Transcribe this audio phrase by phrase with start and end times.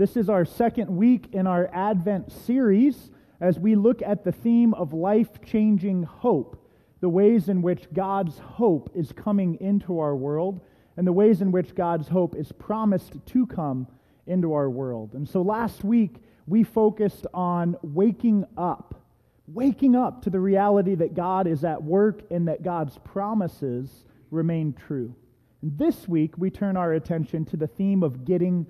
[0.00, 4.72] This is our second week in our Advent series as we look at the theme
[4.72, 6.66] of life changing hope,
[7.00, 10.62] the ways in which God's hope is coming into our world,
[10.96, 13.86] and the ways in which God's hope is promised to come
[14.26, 15.12] into our world.
[15.12, 19.04] And so last week, we focused on waking up,
[19.48, 24.72] waking up to the reality that God is at work and that God's promises remain
[24.72, 25.14] true.
[25.60, 28.66] And this week, we turn our attention to the theme of getting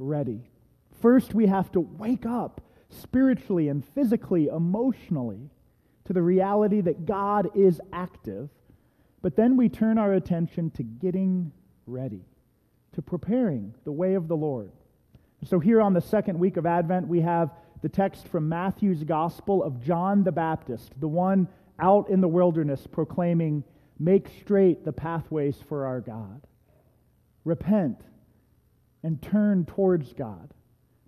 [0.00, 0.48] ready.
[1.02, 5.50] First, we have to wake up spiritually and physically, emotionally,
[6.04, 8.48] to the reality that God is active.
[9.20, 11.50] But then we turn our attention to getting
[11.86, 12.24] ready,
[12.92, 14.70] to preparing the way of the Lord.
[15.44, 17.50] So, here on the second week of Advent, we have
[17.82, 21.48] the text from Matthew's Gospel of John the Baptist, the one
[21.80, 23.64] out in the wilderness proclaiming,
[23.98, 26.46] Make straight the pathways for our God.
[27.44, 28.00] Repent
[29.02, 30.54] and turn towards God.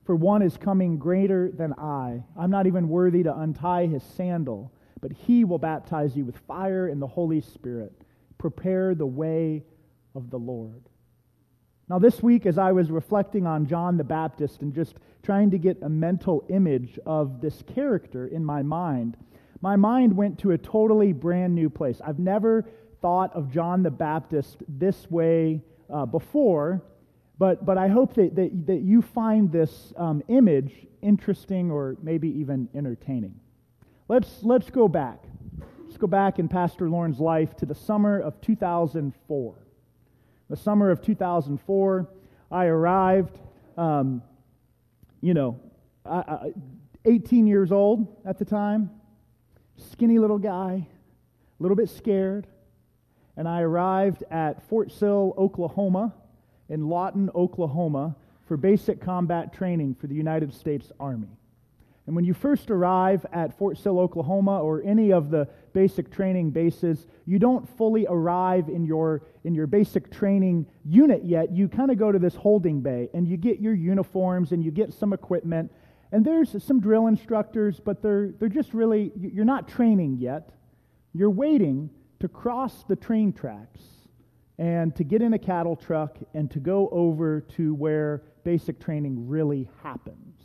[0.04, 2.22] For one is coming greater than I.
[2.36, 6.88] I'm not even worthy to untie his sandal, but he will baptize you with fire
[6.88, 7.92] and the Holy Spirit.
[8.36, 9.64] Prepare the way
[10.14, 10.82] of the Lord.
[11.88, 15.58] Now, this week, as I was reflecting on John the Baptist and just trying to
[15.58, 19.16] get a mental image of this character in my mind,
[19.60, 22.00] my mind went to a totally brand new place.
[22.04, 22.64] I've never
[23.00, 26.82] thought of John the Baptist this way uh, before,
[27.38, 32.28] but, but I hope that, that, that you find this um, image interesting or maybe
[32.38, 33.34] even entertaining.
[34.08, 35.24] Let's, let's go back.
[35.84, 39.54] Let's go back in Pastor Lauren's life to the summer of 2004.
[40.50, 42.08] The summer of 2004,
[42.50, 43.38] I arrived,
[43.76, 44.22] um,
[45.20, 45.60] you know,
[47.04, 48.90] 18 years old at the time,
[49.76, 50.86] skinny little guy,
[51.58, 52.46] a little bit scared,
[53.36, 56.12] and I arrived at Fort Sill, Oklahoma
[56.68, 58.16] in Lawton, Oklahoma,
[58.46, 61.28] for basic combat training for the United States Army.
[62.06, 66.50] And when you first arrive at Fort Sill, Oklahoma, or any of the basic training
[66.50, 71.50] bases, you don't fully arrive in your, in your basic training unit yet.
[71.50, 74.70] You kind of go to this holding bay and you get your uniforms and you
[74.70, 75.72] get some equipment.
[76.12, 80.50] And there's some drill instructors, but they're, they're just really, you're not training yet.
[81.14, 81.88] You're waiting
[82.20, 83.80] to cross the train tracks
[84.58, 89.28] and to get in a cattle truck and to go over to where basic training
[89.28, 90.40] really happens.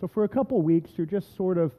[0.00, 1.74] So, for a couple weeks, you're just sort of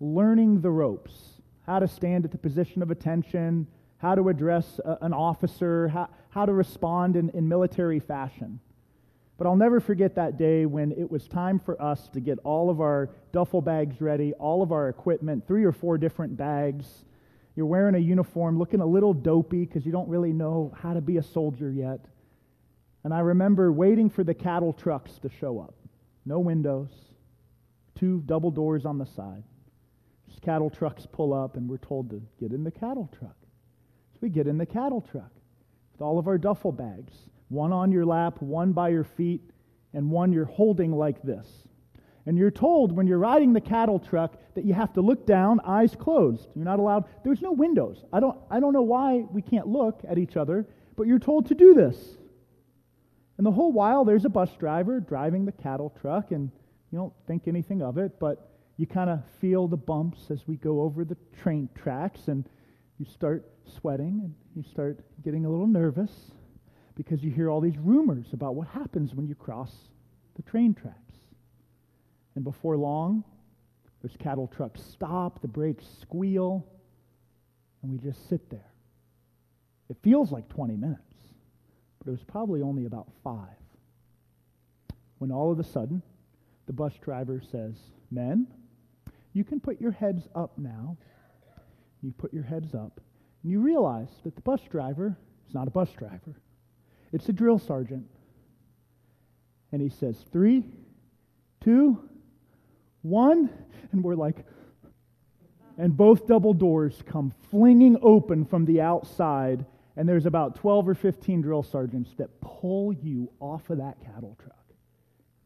[0.00, 1.40] learning the ropes
[1.70, 3.66] how to stand at the position of attention,
[3.98, 8.58] how to address a, an officer, how, how to respond in, in military fashion.
[9.38, 12.70] But I'll never forget that day when it was time for us to get all
[12.70, 17.04] of our duffel bags ready, all of our equipment, three or four different bags
[17.56, 21.00] you're wearing a uniform, looking a little dopey because you don't really know how to
[21.00, 22.00] be a soldier yet.
[23.04, 25.74] And I remember waiting for the cattle trucks to show up.
[26.26, 26.90] No windows,
[27.94, 29.42] two double doors on the side.
[30.28, 33.36] Just cattle trucks pull up, and we're told to get in the cattle truck.
[34.12, 35.32] So we get in the cattle truck
[35.92, 37.14] with all of our duffel bags
[37.48, 39.42] one on your lap, one by your feet,
[39.92, 41.48] and one you're holding like this.
[42.30, 45.58] And you're told when you're riding the cattle truck that you have to look down,
[45.64, 46.46] eyes closed.
[46.54, 48.04] You're not allowed, there's no windows.
[48.12, 50.64] I don't, I don't know why we can't look at each other,
[50.94, 51.96] but you're told to do this.
[53.36, 56.52] And the whole while, there's a bus driver driving the cattle truck, and
[56.92, 60.54] you don't think anything of it, but you kind of feel the bumps as we
[60.54, 62.48] go over the train tracks, and
[63.00, 63.44] you start
[63.80, 66.12] sweating, and you start getting a little nervous
[66.94, 69.72] because you hear all these rumors about what happens when you cross
[70.36, 70.99] the train tracks.
[72.34, 73.24] And before long,
[74.02, 76.66] those cattle trucks stop, the brakes squeal,
[77.82, 78.72] and we just sit there.
[79.88, 81.14] It feels like 20 minutes,
[81.98, 83.48] but it was probably only about five.
[85.18, 86.02] When all of a sudden,
[86.66, 87.74] the bus driver says,
[88.10, 88.46] Men,
[89.32, 90.96] you can put your heads up now.
[92.02, 93.00] You put your heads up,
[93.42, 95.16] and you realize that the bus driver
[95.46, 96.40] is not a bus driver,
[97.12, 98.06] it's a drill sergeant.
[99.72, 100.64] And he says, Three,
[101.60, 102.08] two,
[103.02, 103.50] one,
[103.92, 104.44] and we're like,
[105.78, 109.64] and both double doors come flinging open from the outside,
[109.96, 114.36] and there's about 12 or 15 drill sergeants that pull you off of that cattle
[114.42, 114.56] truck.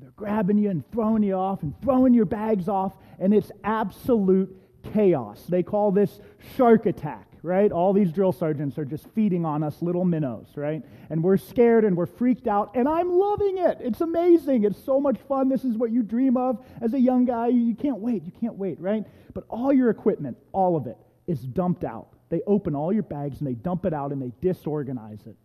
[0.00, 4.60] They're grabbing you and throwing you off and throwing your bags off, and it's absolute
[4.92, 5.42] chaos.
[5.48, 6.20] They call this
[6.56, 7.70] shark attack, right?
[7.70, 10.82] All these drill sergeants are just feeding on us little minnows, right?
[11.10, 13.76] And we're scared and we're freaked out, and I'm loving it.
[13.80, 14.64] It's amazing.
[14.64, 15.50] It's so much fun.
[15.50, 17.48] This is what you dream of as a young guy.
[17.48, 18.24] You can't wait.
[18.24, 19.04] You can't wait, right?
[19.34, 20.96] But all your equipment, all of it,
[21.26, 22.08] is dumped out.
[22.30, 25.36] They open all your bags and they dump it out and they disorganize it.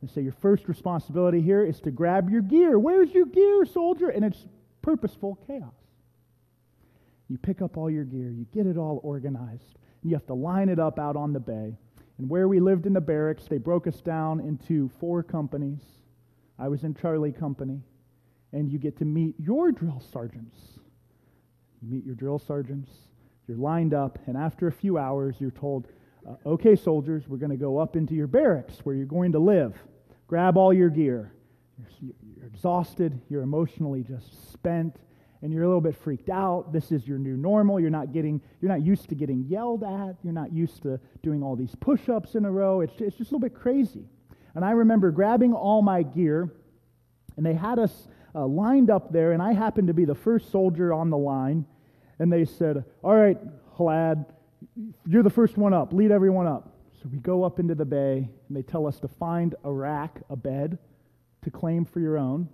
[0.00, 2.78] They say your first responsibility here is to grab your gear.
[2.78, 4.08] Where's your gear, soldier?
[4.08, 4.46] And it's
[4.82, 5.74] purposeful chaos.
[7.28, 10.34] You pick up all your gear, you get it all organized, and you have to
[10.34, 11.76] line it up out on the bay.
[12.18, 15.80] And where we lived in the barracks, they broke us down into four companies.
[16.58, 17.80] I was in Charlie Company,
[18.52, 20.58] and you get to meet your drill sergeants.
[21.82, 22.90] You meet your drill sergeants,
[23.48, 25.88] you're lined up, and after a few hours, you're told,
[26.28, 29.38] uh, okay, soldiers, we're going to go up into your barracks where you're going to
[29.38, 29.78] live.
[30.26, 31.32] Grab all your gear.
[31.78, 34.96] You're, you're exhausted, you're emotionally just spent,
[35.42, 36.72] and you're a little bit freaked out.
[36.72, 37.80] This is your new normal.
[37.80, 40.16] You're not getting, you're not used to getting yelled at.
[40.22, 42.80] You're not used to doing all these push-ups in a row.
[42.80, 44.04] It's, it's just a little bit crazy.
[44.54, 46.52] And I remember grabbing all my gear,
[47.36, 50.50] and they had us uh, lined up there, and I happened to be the first
[50.50, 51.64] soldier on the line.
[52.18, 53.38] And they said, All right,
[53.76, 54.26] Hlad,
[55.06, 55.92] you're the first one up.
[55.92, 56.76] Lead everyone up.
[57.02, 60.20] So we go up into the bay, and they tell us to find a rack,
[60.28, 60.78] a bed,
[61.42, 62.48] to claim for your own.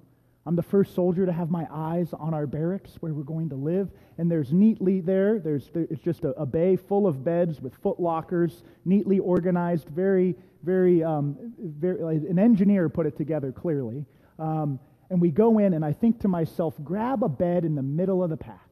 [0.46, 3.56] I'm the first soldier to have my eyes on our barracks where we're going to
[3.56, 3.90] live.
[4.16, 7.74] And there's neatly there, there's, there, it's just a, a, bay full of beds with
[7.74, 14.04] foot lockers, neatly organized, very, very, um, very an engineer put it together clearly.
[14.38, 14.78] Um,
[15.10, 18.22] and we go in, and I think to myself, grab a bed in the middle
[18.22, 18.68] of the pack.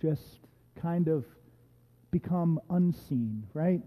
[0.00, 0.40] Just
[0.80, 1.26] kind of
[2.10, 3.80] become unseen, right?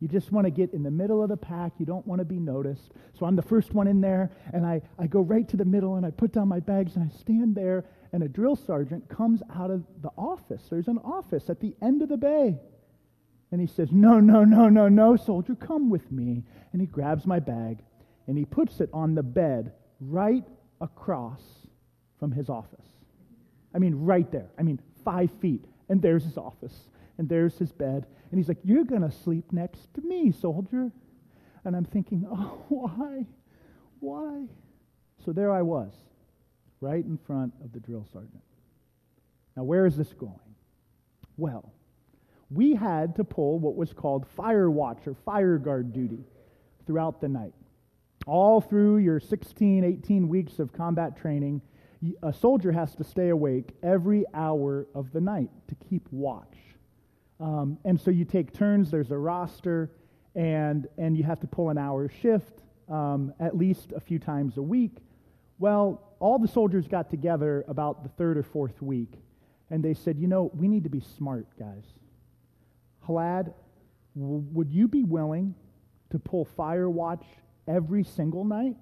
[0.00, 1.72] You just want to get in the middle of the pack.
[1.78, 2.92] You don't want to be noticed.
[3.18, 5.96] So I'm the first one in there, and I, I go right to the middle,
[5.96, 9.42] and I put down my bags, and I stand there, and a drill sergeant comes
[9.54, 10.62] out of the office.
[10.70, 12.58] There's an office at the end of the bay.
[13.50, 16.44] And he says, No, no, no, no, no, soldier, come with me.
[16.72, 17.78] And he grabs my bag,
[18.28, 20.44] and he puts it on the bed right
[20.80, 21.42] across
[22.20, 22.86] from his office.
[23.74, 24.50] I mean, right there.
[24.58, 25.64] I mean, five feet.
[25.88, 28.06] And there's his office and there's his bed.
[28.30, 30.90] And he's like, You're going to sleep next to me, soldier.
[31.64, 33.26] And I'm thinking, Oh, why?
[34.00, 34.46] Why?
[35.24, 35.92] So there I was,
[36.80, 38.42] right in front of the drill sergeant.
[39.56, 40.38] Now, where is this going?
[41.36, 41.72] Well,
[42.50, 46.24] we had to pull what was called fire watch or fire guard duty
[46.86, 47.54] throughout the night.
[48.26, 51.60] All through your 16, 18 weeks of combat training,
[52.22, 56.67] a soldier has to stay awake every hour of the night to keep watch.
[57.40, 59.90] Um, and so you take turns, there's a roster,
[60.34, 64.56] and, and you have to pull an hour shift um, at least a few times
[64.56, 64.96] a week.
[65.58, 69.12] Well, all the soldiers got together about the third or fourth week,
[69.70, 71.84] and they said, you know, we need to be smart, guys.
[73.06, 73.52] Hlad,
[74.16, 75.54] w- would you be willing
[76.10, 77.24] to pull fire watch
[77.66, 78.76] every single night?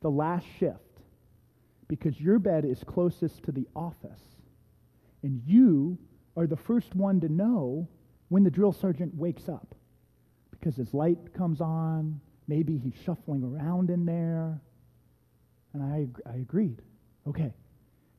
[0.00, 0.78] The last shift.
[1.88, 4.22] Because your bed is closest to the office.
[5.22, 5.98] And you
[6.36, 7.88] are the first one to know
[8.28, 9.74] when the drill sergeant wakes up
[10.50, 12.20] because his light comes on.
[12.48, 14.60] Maybe he's shuffling around in there.
[15.72, 16.82] And I, I agreed.
[17.28, 17.52] Okay.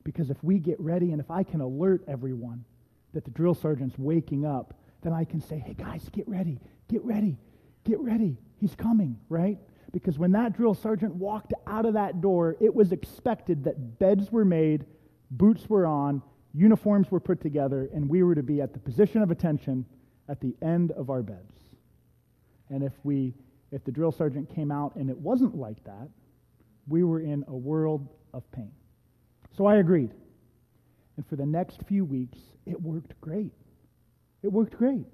[0.04, 2.64] Because if we get ready and if I can alert everyone
[3.12, 7.04] that the drill sergeant's waking up, then I can say, hey, guys, get ready, get
[7.04, 7.36] ready,
[7.84, 8.36] get ready.
[8.58, 9.58] He's coming, right?
[9.92, 14.30] Because when that drill sergeant walked out of that door, it was expected that beds
[14.30, 14.84] were made,
[15.30, 16.22] boots were on,
[16.56, 19.84] uniforms were put together, and we were to be at the position of attention
[20.28, 21.60] at the end of our beds.
[22.70, 23.34] And if we
[23.72, 26.08] if the drill sergeant came out and it wasn't like that,
[26.88, 28.70] we were in a world of pain.
[29.56, 30.12] So I agreed.
[31.16, 33.52] And for the next few weeks, it worked great.
[34.42, 35.06] It worked great.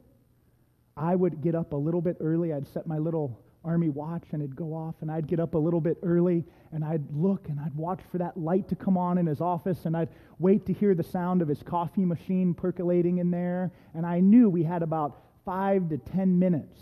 [0.97, 2.53] I would get up a little bit early.
[2.53, 5.59] I'd set my little army watch and it'd go off and I'd get up a
[5.59, 9.19] little bit early and I'd look and I'd watch for that light to come on
[9.19, 13.19] in his office and I'd wait to hear the sound of his coffee machine percolating
[13.19, 16.81] in there and I knew we had about 5 to 10 minutes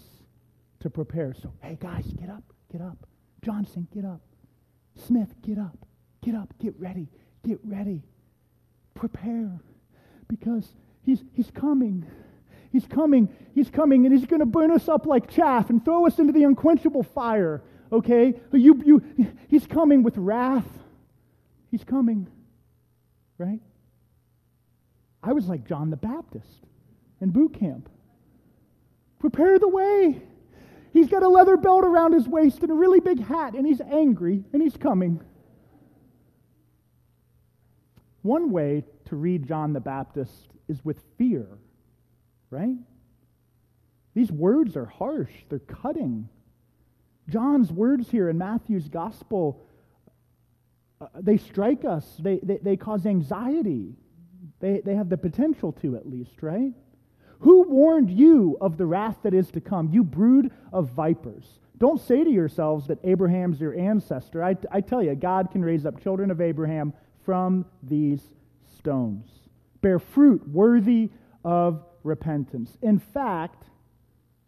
[0.80, 1.34] to prepare.
[1.34, 3.06] So, hey guys, get up, get up.
[3.42, 4.20] Johnson, get up.
[4.94, 5.87] Smith, get up.
[6.22, 7.08] Get up, get ready.
[7.46, 8.02] Get ready.
[8.94, 9.60] Prepare
[10.28, 12.04] because he's he's coming.
[12.72, 13.28] He's coming.
[13.54, 16.32] He's coming, and he's going to burn us up like chaff and throw us into
[16.32, 17.62] the unquenchable fire.
[17.92, 18.34] Okay?
[18.52, 20.68] You, you, he's coming with wrath.
[21.70, 22.28] He's coming.
[23.38, 23.60] Right?
[25.22, 26.66] I was like John the Baptist
[27.20, 27.88] in boot camp.
[29.18, 30.22] Prepare the way.
[30.92, 33.80] He's got a leather belt around his waist and a really big hat, and he's
[33.80, 35.20] angry, and he's coming.
[38.22, 41.46] One way to read John the Baptist is with fear,
[42.50, 42.76] right?
[44.14, 46.28] These words are harsh, they're cutting.
[47.28, 49.64] John's words here in Matthew's gospel,
[51.00, 53.95] uh, they strike us, they, they, they cause anxiety.
[54.59, 56.75] They, they have the potential to, at least, right?
[57.40, 61.47] Who warned you of the wrath that is to come, you brood of vipers?
[61.78, 64.45] Don't say to yourselves that Abraham's your ancestor.
[64.45, 66.92] I, I tell you, God can raise up children of Abraham
[67.25, 68.21] from these
[68.76, 69.26] stones.
[69.80, 71.09] Bear fruit worthy
[71.42, 72.76] of repentance.
[72.83, 73.64] In fact,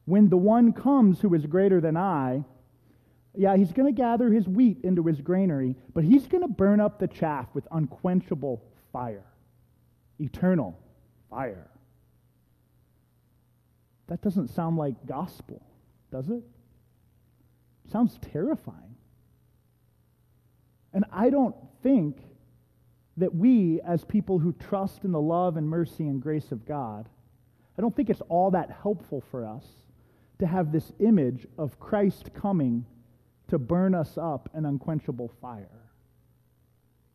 [0.05, 2.45] when the one comes who is greater than I,
[3.35, 6.81] yeah, he's going to gather his wheat into his granary, but he's going to burn
[6.81, 9.25] up the chaff with unquenchable fire,
[10.19, 10.79] eternal
[11.31, 11.69] fire.
[14.09, 15.63] That doesn't sound like gospel,
[16.11, 16.43] does it?
[17.91, 18.97] Sounds terrifying.
[20.93, 22.19] And I don't think
[23.17, 27.09] that we, as people who trust in the love and mercy and grace of God,
[27.79, 29.65] I don't think it's all that helpful for us
[30.39, 32.85] to have this image of Christ coming
[33.49, 35.69] to burn us up an unquenchable fire.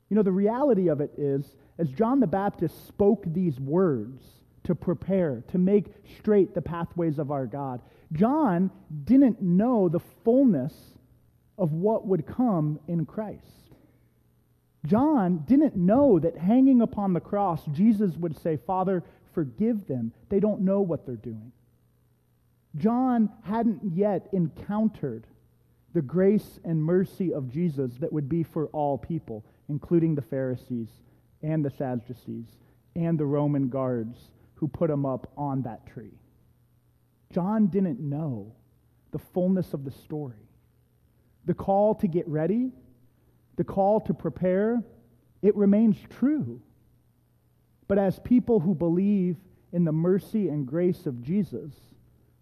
[0.10, 4.24] You know, the reality of it is, as John the Baptist spoke these words
[4.64, 5.88] to prepare, to make
[6.18, 7.82] straight the pathways of our God,
[8.14, 8.72] John
[9.04, 10.74] didn't know the fullness
[11.58, 13.44] of what would come in Christ.
[14.86, 19.04] John didn't know that hanging upon the cross, Jesus would say, Father,
[19.38, 20.12] forgive them.
[20.30, 21.52] They don't know what they're doing.
[22.76, 25.28] John hadn't yet encountered
[25.94, 30.90] the grace and mercy of Jesus that would be for all people, including the Pharisees
[31.44, 32.48] and the Sadducees
[32.96, 36.18] and the Roman guards who put him up on that tree.
[37.32, 38.56] John didn't know
[39.12, 40.50] the fullness of the story.
[41.46, 42.72] The call to get ready,
[43.56, 44.82] the call to prepare,
[45.44, 46.60] it remains true.
[47.88, 49.38] But as people who believe
[49.72, 51.74] in the mercy and grace of Jesus,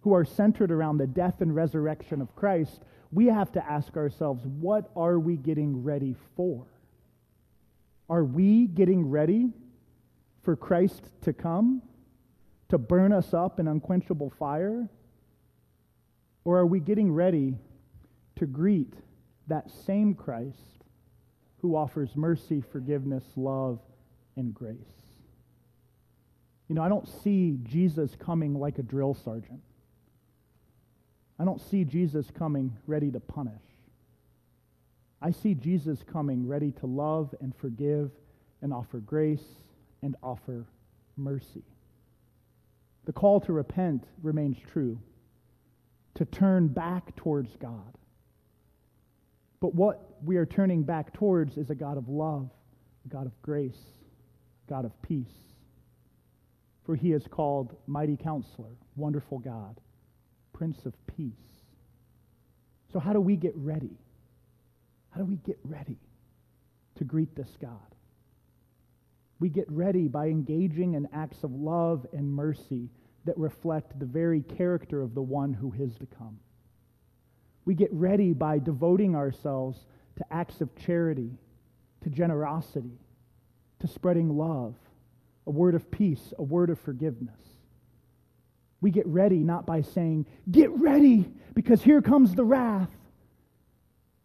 [0.01, 4.45] who are centered around the death and resurrection of Christ, we have to ask ourselves,
[4.45, 6.65] what are we getting ready for?
[8.09, 9.51] Are we getting ready
[10.43, 11.81] for Christ to come,
[12.69, 14.87] to burn us up in unquenchable fire?
[16.43, 17.55] Or are we getting ready
[18.35, 18.93] to greet
[19.47, 20.83] that same Christ
[21.61, 23.79] who offers mercy, forgiveness, love,
[24.35, 25.04] and grace?
[26.67, 29.61] You know, I don't see Jesus coming like a drill sergeant.
[31.39, 33.61] I don't see Jesus coming ready to punish.
[35.21, 38.11] I see Jesus coming ready to love and forgive
[38.61, 39.45] and offer grace
[40.01, 40.65] and offer
[41.17, 41.63] mercy.
[43.05, 44.99] The call to repent remains true,
[46.15, 47.97] to turn back towards God.
[49.59, 52.49] But what we are turning back towards is a God of love,
[53.05, 53.79] a God of grace,
[54.67, 55.54] a God of peace.
[56.85, 59.79] For he is called Mighty Counselor, Wonderful God,
[60.53, 61.33] Prince of Peace.
[62.93, 63.97] So, how do we get ready?
[65.09, 65.97] How do we get ready
[66.95, 67.79] to greet this God?
[69.39, 72.89] We get ready by engaging in acts of love and mercy
[73.25, 76.39] that reflect the very character of the one who is to come.
[77.65, 79.85] We get ready by devoting ourselves
[80.17, 81.31] to acts of charity,
[82.03, 82.99] to generosity,
[83.79, 84.75] to spreading love,
[85.47, 87.39] a word of peace, a word of forgiveness.
[88.81, 92.91] We get ready not by saying, Get ready, because here comes the wrath.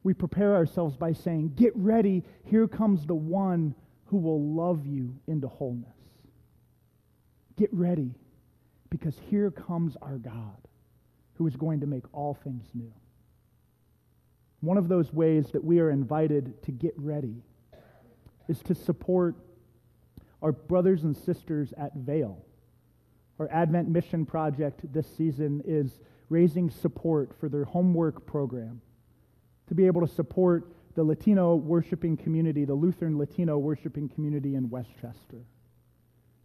[0.03, 3.75] We prepare ourselves by saying, Get ready, here comes the one
[4.07, 5.97] who will love you into wholeness.
[7.57, 8.15] Get ready,
[8.89, 10.57] because here comes our God,
[11.35, 12.93] who is going to make all things new.
[14.61, 17.43] One of those ways that we are invited to get ready
[18.49, 19.37] is to support
[20.42, 22.44] our brothers and sisters at Vale
[23.40, 28.82] our Advent Mission Project this season is raising support for their homework program
[29.66, 34.68] to be able to support the Latino worshiping community, the Lutheran Latino worshiping community in
[34.68, 35.47] Westchester.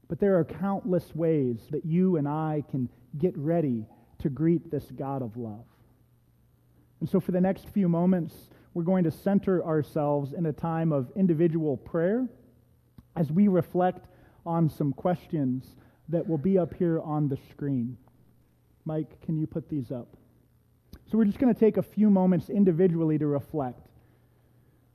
[0.07, 2.87] But there are countless ways that you and I can
[3.17, 3.85] get ready
[4.19, 5.65] to greet this God of love.
[7.01, 8.33] And so, for the next few moments,
[8.73, 12.29] we're going to center ourselves in a time of individual prayer
[13.15, 14.07] as we reflect
[14.45, 15.75] on some questions
[16.09, 17.97] that will be up here on the screen.
[18.85, 20.15] Mike, can you put these up?
[21.09, 23.87] So we're just going to take a few moments individually to reflect.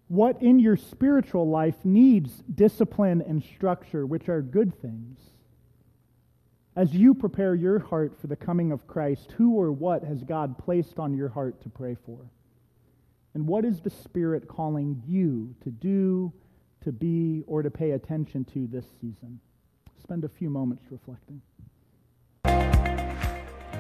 [0.09, 5.21] What in your spiritual life needs discipline and structure, which are good things?
[6.77, 10.59] As you prepare your heart for the coming of Christ, who or what has God
[10.59, 12.19] placed on your heart to pray for?
[13.35, 16.33] And what is the Spirit calling you to do
[16.85, 19.41] to be or to pay attention to this season?
[20.03, 21.43] Spend a few moments reflecting.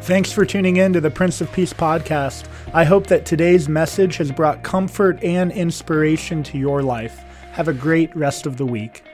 [0.03, 2.47] Thanks for tuning in to the Prince of Peace podcast.
[2.73, 7.19] I hope that today's message has brought comfort and inspiration to your life.
[7.53, 9.05] Have a great rest of the week.